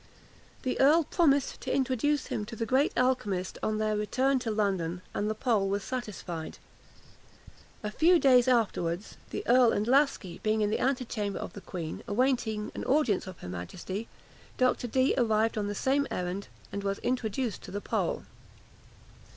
The 0.63 0.79
earl 0.79 1.03
promised 1.03 1.61
to 1.61 1.71
introduce 1.71 2.25
him 2.25 2.43
to 2.45 2.55
the 2.55 2.65
great 2.65 2.91
alchymist 2.97 3.59
on 3.61 3.77
their 3.77 3.95
return 3.95 4.39
to 4.39 4.49
London, 4.49 5.03
and 5.13 5.29
the 5.29 5.35
Pole 5.35 5.69
was 5.69 5.83
satisfied. 5.83 6.57
A 7.83 7.91
few 7.91 8.17
days 8.17 8.47
afterwards, 8.47 9.17
the 9.29 9.43
earl 9.45 9.71
and 9.71 9.85
Laski 9.87 10.39
being 10.41 10.61
in 10.61 10.71
the 10.71 10.79
antechamber 10.79 11.37
of 11.37 11.53
the 11.53 11.61
Queen, 11.61 12.01
awaiting 12.07 12.71
an 12.73 12.83
audience 12.85 13.27
of 13.27 13.37
her 13.41 13.47
majesty, 13.49 14.07
Dr. 14.57 14.87
Dee 14.87 15.13
arrived 15.19 15.55
on 15.55 15.67
the 15.67 15.75
same 15.75 16.07
errand, 16.09 16.47
and 16.71 16.83
was 16.83 16.97
introduced 17.03 17.61
to 17.61 17.69
the 17.69 17.79
Pole. 17.79 18.23